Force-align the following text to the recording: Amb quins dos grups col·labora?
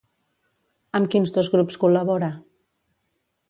Amb 0.99 1.11
quins 1.15 1.35
dos 1.37 1.51
grups 1.57 1.79
col·labora? 1.85 2.33